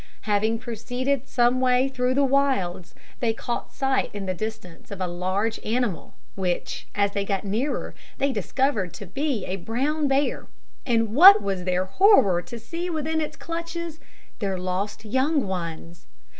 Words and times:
Having 0.21 0.57
proceeded 0.57 1.27
some 1.27 1.61
way 1.61 1.87
through 1.87 2.15
the 2.15 2.25
wilds, 2.25 2.95
they 3.19 3.33
caught 3.33 3.71
sight 3.71 4.09
in 4.15 4.25
the 4.25 4.33
distance 4.33 4.89
of 4.89 4.99
a 4.99 5.05
large 5.05 5.59
animal, 5.63 6.15
which, 6.33 6.87
as 6.95 7.11
they 7.11 7.23
got 7.23 7.43
nearer, 7.45 7.93
they 8.17 8.31
discovered 8.31 8.93
to 8.95 9.05
be 9.05 9.45
a 9.45 9.57
brown 9.57 10.07
bear; 10.07 10.47
and 10.87 11.13
what 11.13 11.39
was 11.39 11.65
their 11.65 11.85
horror 11.85 12.41
to 12.41 12.57
see 12.57 12.89
within 12.89 13.21
its 13.21 13.35
clutches 13.37 13.99
their 14.39 14.57
lost 14.57 15.05
young 15.05 15.45
ones! 15.45 16.07